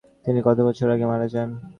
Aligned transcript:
তিনি 0.25 0.39
কত 0.47 0.57
বছর 0.67 0.87
আগে 0.89 1.05
মারা 1.11 1.27
যান? 1.33 1.49